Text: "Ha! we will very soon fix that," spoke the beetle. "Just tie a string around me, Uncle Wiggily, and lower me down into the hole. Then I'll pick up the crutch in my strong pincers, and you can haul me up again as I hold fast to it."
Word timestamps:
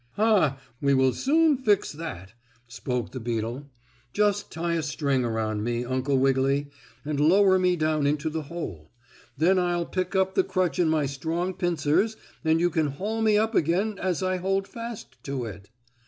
"Ha! 0.13 0.57
we 0.81 0.95
will 0.95 1.11
very 1.11 1.21
soon 1.21 1.57
fix 1.57 1.91
that," 1.91 2.33
spoke 2.67 3.11
the 3.11 3.19
beetle. 3.19 3.69
"Just 4.13 4.51
tie 4.51 4.73
a 4.73 4.81
string 4.81 5.23
around 5.23 5.63
me, 5.63 5.85
Uncle 5.85 6.17
Wiggily, 6.17 6.71
and 7.05 7.19
lower 7.19 7.59
me 7.59 7.75
down 7.75 8.07
into 8.07 8.27
the 8.31 8.41
hole. 8.41 8.89
Then 9.37 9.59
I'll 9.59 9.85
pick 9.85 10.15
up 10.15 10.33
the 10.33 10.43
crutch 10.43 10.79
in 10.79 10.89
my 10.89 11.05
strong 11.05 11.53
pincers, 11.53 12.17
and 12.43 12.59
you 12.59 12.71
can 12.71 12.87
haul 12.87 13.21
me 13.21 13.37
up 13.37 13.53
again 13.53 13.99
as 14.01 14.23
I 14.23 14.37
hold 14.37 14.67
fast 14.67 15.23
to 15.25 15.45
it." 15.45 15.69